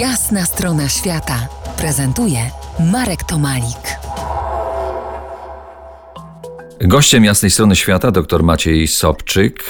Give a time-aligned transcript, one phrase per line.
[0.00, 2.38] Jasna strona świata prezentuje
[2.92, 3.98] Marek Tomalik.
[6.80, 9.64] Gościem jasnej strony świata dr Maciej Sobczyk,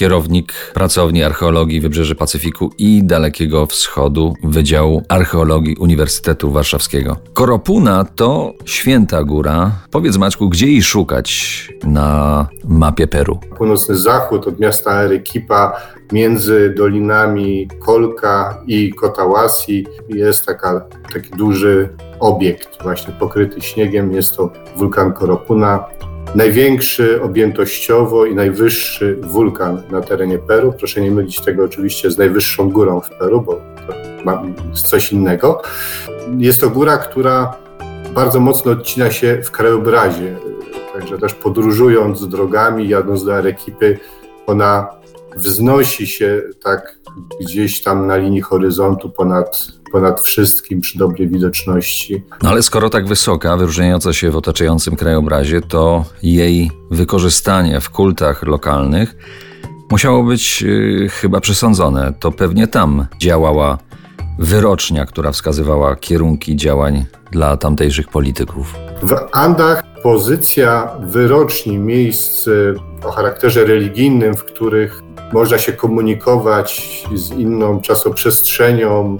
[0.00, 7.16] kierownik pracowni archeologii Wybrzeże Pacyfiku i Dalekiego Wschodu Wydziału Archeologii Uniwersytetu Warszawskiego.
[7.34, 9.72] Koropuna to święta góra.
[9.90, 13.40] Powiedz Maćku, gdzie jej szukać na mapie Peru?
[13.56, 15.80] Północny zachód od miasta Arequipa
[16.12, 20.80] między dolinami Kolka i Kotałasi jest taka,
[21.12, 21.88] taki duży
[22.20, 24.12] obiekt właśnie pokryty śniegiem.
[24.12, 25.84] Jest to wulkan Koropuna
[26.34, 30.74] największy objętościowo i najwyższy wulkan na terenie Peru.
[30.78, 35.62] Proszę nie mylić tego oczywiście z najwyższą górą w Peru, bo to jest coś innego.
[36.38, 37.56] Jest to góra, która
[38.14, 40.36] bardzo mocno odcina się w krajobrazie.
[40.94, 43.98] Także też podróżując drogami, jadąc do Arequipy,
[44.46, 44.99] ona
[45.36, 46.98] wznosi się tak
[47.40, 52.22] gdzieś tam na linii horyzontu ponad ponad wszystkim przy dobrej widoczności.
[52.42, 58.42] No ale skoro tak wysoka, wyróżniająca się w otaczającym krajobrazie, to jej wykorzystanie w kultach
[58.42, 59.16] lokalnych
[59.90, 62.12] musiało być yy, chyba przesądzone.
[62.20, 63.78] To pewnie tam działała
[64.38, 68.74] wyrocznia, która wskazywała kierunki działań dla tamtejszych polityków.
[69.02, 72.48] W Andach pozycja wyroczni miejsc
[73.04, 79.16] o charakterze religijnym, w których można się komunikować z inną czasoprzestrzenią,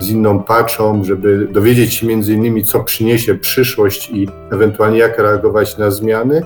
[0.00, 5.78] z inną paczą, żeby dowiedzieć się między innymi, co przyniesie przyszłość i ewentualnie jak reagować
[5.78, 6.42] na zmiany,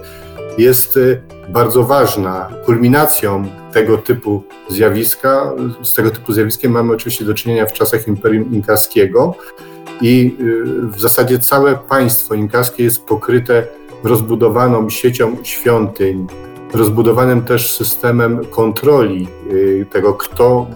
[0.59, 2.49] jest y, bardzo ważna.
[2.65, 5.53] Kulminacją tego typu zjawiska,
[5.83, 9.35] z tego typu zjawiskiem mamy oczywiście do czynienia w czasach Imperium Inkaskiego
[10.01, 13.67] i y, w zasadzie całe państwo inkaskie jest pokryte
[14.05, 16.27] rozbudowaną siecią świątyń,
[16.75, 20.67] rozbudowanym też systemem kontroli y, tego, kto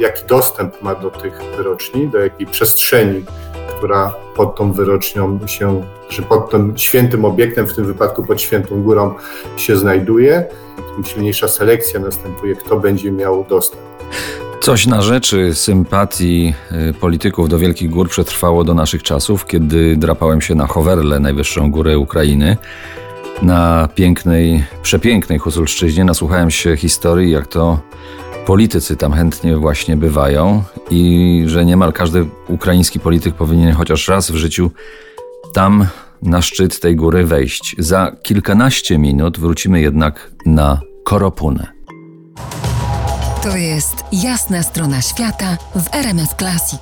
[0.00, 3.24] jaki dostęp ma do tych wyroczni, do jakiej przestrzeni,
[3.76, 8.82] która pod tą wyrocznią się, czy pod tym świętym obiektem, w tym wypadku pod świętą
[8.82, 9.14] górą
[9.56, 10.44] się znajduje.
[10.94, 13.82] Tym silniejsza selekcja następuje, kto będzie miał dostęp.
[14.60, 16.54] Coś na rzeczy sympatii
[16.90, 21.70] y, polityków do Wielkich Gór przetrwało do naszych czasów, kiedy drapałem się na Howerle, najwyższą
[21.70, 22.56] górę Ukrainy.
[23.42, 27.80] Na pięknej, przepięknej Husulszczyźnie nasłuchałem się historii, jak to
[28.46, 34.36] politycy tam chętnie właśnie bywają i że niemal każdy ukraiński polityk powinien chociaż raz w
[34.36, 34.70] życiu
[35.54, 35.86] tam
[36.22, 37.76] na szczyt tej góry wejść.
[37.78, 41.66] Za kilkanaście minut wrócimy jednak na Koropunę.
[43.42, 46.80] To jest jasna strona świata w RMS Classic.